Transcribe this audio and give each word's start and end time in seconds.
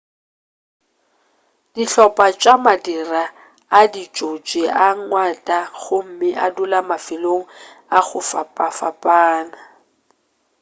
dihlopa 1.73 2.25
tša 2.41 2.53
madira 2.65 3.23
a 3.79 3.81
ditšotši 3.93 4.61
a 4.85 4.87
gwanta 5.07 5.57
gomme 5.81 6.29
a 6.45 6.47
dula 6.55 6.79
mafelong 6.89 7.45
a 7.97 7.99
go 8.07 8.19
fapfapana 8.29 9.57